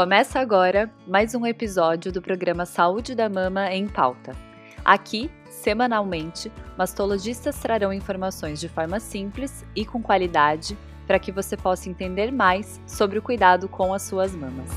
Começa 0.00 0.40
agora 0.40 0.90
mais 1.06 1.34
um 1.34 1.44
episódio 1.44 2.10
do 2.10 2.22
programa 2.22 2.64
Saúde 2.64 3.14
da 3.14 3.28
Mama 3.28 3.70
em 3.70 3.86
Pauta. 3.86 4.34
Aqui, 4.82 5.30
semanalmente, 5.50 6.50
mastologistas 6.74 7.58
trarão 7.58 7.92
informações 7.92 8.58
de 8.58 8.66
forma 8.66 8.98
simples 8.98 9.62
e 9.76 9.84
com 9.84 10.02
qualidade 10.02 10.74
para 11.06 11.18
que 11.18 11.30
você 11.30 11.54
possa 11.54 11.90
entender 11.90 12.32
mais 12.32 12.80
sobre 12.86 13.18
o 13.18 13.22
cuidado 13.22 13.68
com 13.68 13.92
as 13.92 14.00
suas 14.00 14.34
mamas. 14.34 14.70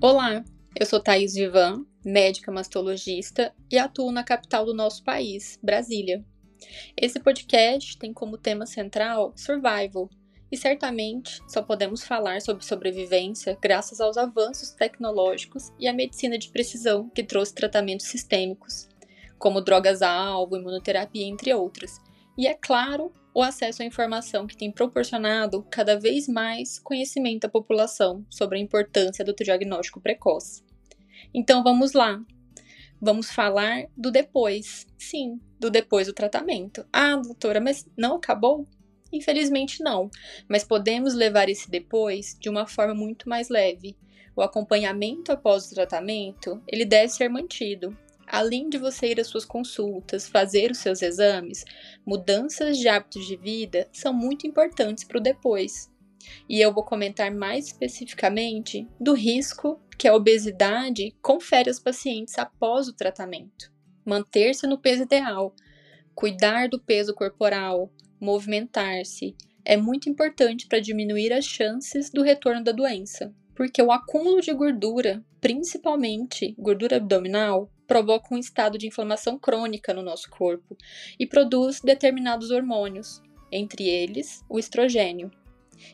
Olá, 0.00 0.42
eu 0.74 0.86
sou 0.86 0.98
Thaís 0.98 1.34
Vivan, 1.34 1.84
médica 2.04 2.50
mastologista 2.50 3.54
e 3.70 3.78
atuo 3.78 4.10
na 4.10 4.24
capital 4.24 4.66
do 4.66 4.74
nosso 4.74 5.04
país, 5.04 5.56
Brasília. 5.62 6.24
Esse 6.96 7.20
podcast 7.20 7.96
tem 7.98 8.12
como 8.12 8.38
tema 8.38 8.66
central 8.66 9.32
survival, 9.36 10.08
e 10.50 10.56
certamente 10.56 11.40
só 11.46 11.62
podemos 11.62 12.02
falar 12.04 12.40
sobre 12.40 12.64
sobrevivência 12.64 13.56
graças 13.60 14.00
aos 14.00 14.16
avanços 14.16 14.70
tecnológicos 14.70 15.70
e 15.78 15.86
à 15.86 15.92
medicina 15.92 16.38
de 16.38 16.48
precisão 16.48 17.08
que 17.10 17.22
trouxe 17.22 17.54
tratamentos 17.54 18.06
sistêmicos, 18.06 18.88
como 19.38 19.60
drogas-alvo, 19.60 20.56
imunoterapia, 20.56 21.26
entre 21.26 21.52
outras. 21.52 22.00
E 22.36 22.46
é 22.46 22.54
claro, 22.54 23.12
o 23.34 23.42
acesso 23.42 23.82
à 23.82 23.84
informação 23.84 24.46
que 24.46 24.56
tem 24.56 24.72
proporcionado 24.72 25.66
cada 25.70 25.98
vez 25.98 26.26
mais 26.26 26.78
conhecimento 26.78 27.44
à 27.44 27.48
população 27.48 28.24
sobre 28.30 28.58
a 28.58 28.60
importância 28.60 29.24
do 29.24 29.34
diagnóstico 29.34 30.00
precoce. 30.00 30.64
Então 31.34 31.62
vamos 31.62 31.92
lá. 31.92 32.20
Vamos 33.00 33.30
falar 33.30 33.86
do 33.96 34.10
depois. 34.10 34.86
Sim, 34.98 35.40
do 35.58 35.70
depois 35.70 36.06
do 36.06 36.12
tratamento. 36.12 36.84
Ah, 36.92 37.16
doutora, 37.16 37.60
mas 37.60 37.86
não 37.96 38.16
acabou? 38.16 38.66
Infelizmente 39.12 39.82
não, 39.82 40.10
mas 40.48 40.64
podemos 40.64 41.14
levar 41.14 41.48
esse 41.48 41.70
depois 41.70 42.36
de 42.38 42.48
uma 42.48 42.66
forma 42.66 42.94
muito 42.94 43.28
mais 43.28 43.48
leve. 43.48 43.96
O 44.36 44.42
acompanhamento 44.42 45.32
após 45.32 45.66
o 45.66 45.74
tratamento, 45.74 46.62
ele 46.68 46.84
deve 46.84 47.08
ser 47.08 47.28
mantido, 47.28 47.96
além 48.26 48.68
de 48.68 48.78
você 48.78 49.08
ir 49.08 49.20
às 49.20 49.26
suas 49.26 49.44
consultas, 49.44 50.28
fazer 50.28 50.70
os 50.70 50.78
seus 50.78 51.00
exames, 51.02 51.64
mudanças 52.06 52.78
de 52.78 52.88
hábitos 52.88 53.26
de 53.26 53.36
vida 53.36 53.88
são 53.92 54.12
muito 54.12 54.46
importantes 54.46 55.04
para 55.04 55.18
o 55.18 55.22
depois. 55.22 55.90
E 56.48 56.60
eu 56.60 56.72
vou 56.72 56.84
comentar 56.84 57.30
mais 57.30 57.66
especificamente 57.66 58.86
do 59.00 59.12
risco 59.12 59.80
que 59.98 60.06
a 60.06 60.14
obesidade 60.14 61.14
confere 61.20 61.68
aos 61.68 61.78
pacientes 61.78 62.38
após 62.38 62.88
o 62.88 62.92
tratamento. 62.92 63.72
Manter-se 64.04 64.66
no 64.66 64.78
peso 64.78 65.02
ideal, 65.02 65.54
cuidar 66.14 66.68
do 66.68 66.80
peso 66.80 67.14
corporal, 67.14 67.92
movimentar-se 68.20 69.36
é 69.64 69.76
muito 69.76 70.08
importante 70.08 70.66
para 70.66 70.80
diminuir 70.80 71.32
as 71.32 71.44
chances 71.44 72.10
do 72.10 72.22
retorno 72.22 72.64
da 72.64 72.72
doença, 72.72 73.34
porque 73.54 73.82
o 73.82 73.92
acúmulo 73.92 74.40
de 74.40 74.52
gordura, 74.54 75.22
principalmente 75.40 76.54
gordura 76.58 76.96
abdominal, 76.96 77.70
provoca 77.86 78.34
um 78.34 78.38
estado 78.38 78.78
de 78.78 78.86
inflamação 78.86 79.38
crônica 79.38 79.92
no 79.92 80.02
nosso 80.02 80.30
corpo 80.30 80.76
e 81.18 81.26
produz 81.26 81.80
determinados 81.80 82.50
hormônios, 82.50 83.20
entre 83.50 83.88
eles 83.88 84.44
o 84.48 84.58
estrogênio. 84.58 85.30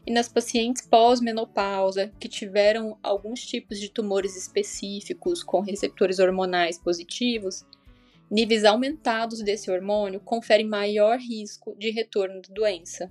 E 0.06 0.12
nas 0.12 0.28
pacientes 0.28 0.86
pós-menopausa 0.86 2.12
que 2.18 2.28
tiveram 2.28 2.98
alguns 3.02 3.44
tipos 3.44 3.78
de 3.78 3.88
tumores 3.88 4.36
específicos 4.36 5.42
com 5.42 5.60
receptores 5.60 6.18
hormonais 6.18 6.78
positivos, 6.78 7.64
níveis 8.30 8.64
aumentados 8.64 9.42
desse 9.42 9.70
hormônio 9.70 10.20
conferem 10.20 10.66
maior 10.66 11.18
risco 11.18 11.76
de 11.78 11.90
retorno 11.90 12.40
da 12.42 12.52
doença. 12.52 13.10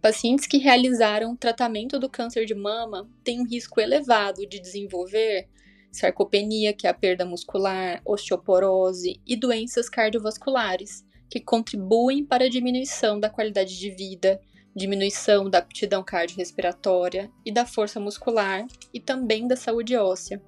Pacientes 0.00 0.46
que 0.46 0.58
realizaram 0.58 1.36
tratamento 1.36 1.98
do 1.98 2.08
câncer 2.08 2.44
de 2.44 2.54
mama 2.54 3.08
têm 3.22 3.40
um 3.40 3.46
risco 3.46 3.80
elevado 3.80 4.46
de 4.46 4.60
desenvolver 4.60 5.48
sarcopenia, 5.92 6.72
que 6.72 6.86
é 6.86 6.90
a 6.90 6.94
perda 6.94 7.24
muscular, 7.24 8.00
osteoporose 8.04 9.20
e 9.26 9.36
doenças 9.36 9.88
cardiovasculares, 9.88 11.04
que 11.28 11.40
contribuem 11.40 12.24
para 12.24 12.44
a 12.44 12.48
diminuição 12.48 13.18
da 13.18 13.30
qualidade 13.30 13.78
de 13.78 13.90
vida, 13.90 14.40
diminuição 14.74 15.48
da 15.48 15.58
aptidão 15.58 16.02
cardiorrespiratória 16.02 17.30
e 17.44 17.52
da 17.52 17.66
força 17.66 17.98
muscular 17.98 18.66
e 18.92 19.00
também 19.00 19.46
da 19.46 19.56
saúde 19.56 19.96
óssea. 19.96 20.42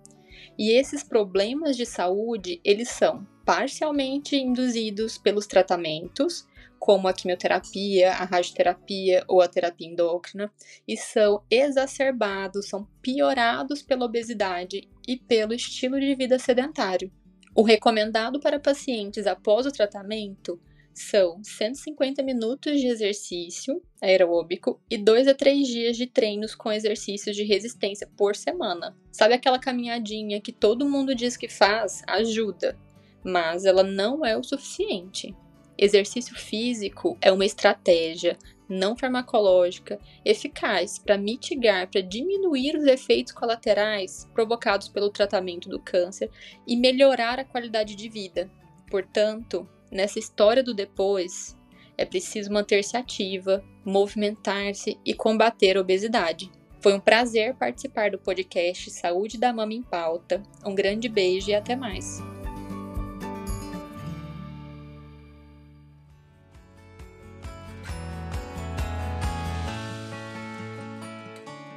E 0.59 0.71
esses 0.71 1.03
problemas 1.03 1.77
de 1.77 1.87
saúde, 1.87 2.61
eles 2.65 2.89
são 2.89 3.27
parcialmente 3.45 4.37
induzidos 4.37 5.19
pelos 5.19 5.47
tratamentos, 5.47 6.47
como 6.79 7.07
a 7.07 7.13
quimioterapia, 7.13 8.11
a 8.11 8.25
radioterapia 8.25 9.25
ou 9.29 9.41
a 9.41 9.49
terapia 9.49 9.89
endócrina, 9.89 10.53
e 10.87 10.97
são 10.97 11.45
exacerbados, 11.49 12.69
são 12.69 12.89
piorados 13.01 13.83
pela 13.83 14.05
obesidade 14.05 14.89
e 15.07 15.17
pelo 15.17 15.55
estilo 15.55 16.01
de 16.01 16.15
vida 16.15 16.39
sedentário. 16.39 17.11
O 17.55 17.63
recomendado 17.63 18.41
para 18.41 18.59
pacientes 18.59 19.27
após 19.27 19.67
o 19.67 19.71
tratamento 19.71 20.61
são 20.95 21.43
150 21.43 22.23
minutos 22.23 22.81
de 22.81 22.87
exercício 22.87 23.83
aeróbico 24.01 24.81
e 24.91 24.99
2 24.99 25.29
a 25.29 25.35
3 25.35 25.67
dias 25.67 25.97
de 25.97 26.07
treinos 26.07 26.55
com 26.55 26.71
exercícios 26.71 27.35
de 27.35 27.45
resistência 27.45 28.09
por 28.17 28.37
semana. 28.37 28.97
Sabe 29.11 29.35
aquela 29.35 29.59
caminhadinha 29.59 30.41
que 30.41 30.53
todo 30.53 30.89
mundo 30.89 31.15
diz 31.15 31.37
que 31.37 31.49
faz? 31.49 32.03
Ajuda, 32.07 32.79
mas 33.25 33.65
ela 33.65 33.83
não 33.83 34.25
é 34.25 34.37
o 34.37 34.43
suficiente. 34.43 35.35
Exercício 35.79 36.37
físico 36.37 37.17
é 37.21 37.33
uma 37.33 37.47
estratégia 37.47 38.39
não 38.69 38.97
farmacológica 38.97 40.01
eficaz 40.25 40.99
para 40.99 41.19
mitigar, 41.19 41.91
para 41.91 42.01
diminuir 42.01 42.77
os 42.77 42.85
efeitos 42.85 43.33
colaterais 43.33 44.29
provocados 44.33 44.89
pelo 44.89 45.11
tratamento 45.11 45.69
do 45.69 45.79
câncer 45.79 46.31
e 46.67 46.77
melhorar 46.77 47.39
a 47.39 47.45
qualidade 47.45 47.95
de 47.95 48.09
vida. 48.09 48.51
Portanto, 48.91 49.69
nessa 49.93 50.19
história 50.19 50.63
do 50.63 50.73
depois, 50.73 51.57
é 51.97 52.05
preciso 52.05 52.51
manter-se 52.51 52.97
ativa, 52.97 53.63
movimentar-se 53.85 54.99
e 55.05 55.13
combater 55.15 55.77
a 55.77 55.81
obesidade. 55.81 56.51
Foi 56.81 56.95
um 56.95 57.01
prazer 57.01 57.55
participar 57.55 58.11
do 58.11 58.19
podcast 58.19 58.91
Saúde 58.91 59.39
da 59.39 59.53
Mama 59.53 59.75
em 59.75 59.83
Pauta. 59.83 60.43
Um 60.67 60.75
grande 60.75 61.09
beijo 61.09 61.51
e 61.51 61.55
até 61.55 61.77
mais. 61.77 62.21